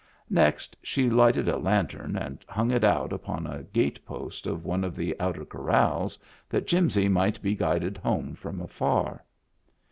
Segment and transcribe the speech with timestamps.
[0.31, 4.83] Next she lighted a lantern and hung it out upon a gate post of one
[4.83, 6.17] of the outer corrals,
[6.49, 9.23] that Jimsy might be guided home from afar.